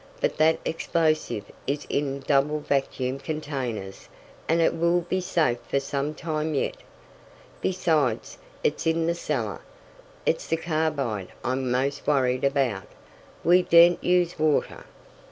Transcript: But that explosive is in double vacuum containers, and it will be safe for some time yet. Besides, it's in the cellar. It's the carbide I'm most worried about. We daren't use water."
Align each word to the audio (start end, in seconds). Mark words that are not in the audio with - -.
But 0.19 0.37
that 0.37 0.57
explosive 0.65 1.45
is 1.67 1.85
in 1.87 2.21
double 2.21 2.59
vacuum 2.59 3.19
containers, 3.19 4.09
and 4.49 4.59
it 4.59 4.73
will 4.75 5.01
be 5.01 5.21
safe 5.21 5.59
for 5.69 5.79
some 5.79 6.15
time 6.15 6.55
yet. 6.55 6.77
Besides, 7.61 8.39
it's 8.63 8.87
in 8.87 9.05
the 9.05 9.13
cellar. 9.13 9.61
It's 10.25 10.47
the 10.47 10.57
carbide 10.57 11.31
I'm 11.43 11.69
most 11.69 12.07
worried 12.07 12.43
about. 12.43 12.87
We 13.43 13.61
daren't 13.61 14.03
use 14.03 14.39
water." 14.39 14.85